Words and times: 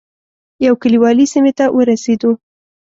یو 0.65 0.73
کلیوالي 0.81 1.25
سیمې 1.33 1.53
ته 1.57 1.65
ورسېدو. 1.77 2.31